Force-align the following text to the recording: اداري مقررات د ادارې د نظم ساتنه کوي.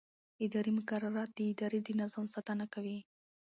اداري 0.45 0.71
مقررات 0.79 1.29
د 1.33 1.39
ادارې 1.51 1.79
د 1.83 1.89
نظم 1.99 2.25
ساتنه 2.33 2.65
کوي. 2.73 2.99